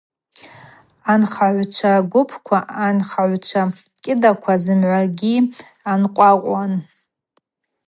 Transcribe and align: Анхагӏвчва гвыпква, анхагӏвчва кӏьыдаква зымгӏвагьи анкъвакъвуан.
Анхагӏвчва 1.11 1.93
гвыпква, 2.11 2.59
анхагӏвчва 2.85 3.63
кӏьыдаква 4.03 4.53
зымгӏвагьи 4.63 5.35
анкъвакъвуан. 5.91 6.73